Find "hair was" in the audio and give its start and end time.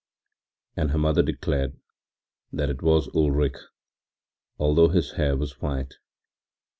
5.11-5.61